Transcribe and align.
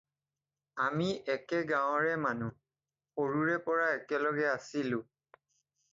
আমি 0.85 1.09
একে 1.35 1.59
গাঁৱৰে 1.73 2.15
মানুহ, 2.23 2.55
সৰুৰে 3.19 3.61
পৰা 3.69 3.87
একেলগে 4.01 4.49
আছিলোঁ। 4.57 5.03